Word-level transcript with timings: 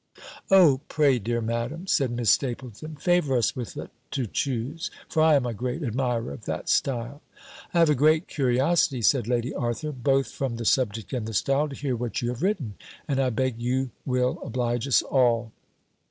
"O 0.49 0.81
pray, 0.87 1.19
dear 1.19 1.41
Madam," 1.41 1.85
said 1.85 2.09
Miss 2.09 2.31
Stapylton, 2.31 2.95
"favour 2.99 3.37
us 3.37 3.55
with 3.55 3.77
it 3.77 3.91
to 4.09 4.25
choose; 4.25 4.89
for 5.07 5.21
I 5.21 5.35
am 5.35 5.45
a 5.45 5.53
great 5.53 5.83
admirer 5.83 6.33
of 6.33 6.45
that 6.45 6.69
style." 6.69 7.21
"I 7.71 7.77
have 7.77 7.89
a 7.91 7.93
great 7.93 8.27
curiosity," 8.27 9.03
said 9.03 9.27
Lady 9.27 9.53
Arthur, 9.53 9.91
"both 9.91 10.31
from 10.31 10.55
the 10.55 10.65
subject 10.65 11.13
and 11.13 11.27
the 11.27 11.35
style, 11.35 11.69
to 11.69 11.75
hear 11.75 11.95
what 11.95 12.19
you 12.19 12.29
have 12.29 12.41
written: 12.41 12.73
and 13.07 13.19
I 13.19 13.29
beg 13.29 13.61
you 13.61 13.91
will 14.03 14.39
oblige 14.43 14.87
us 14.87 15.03
all." 15.03 15.51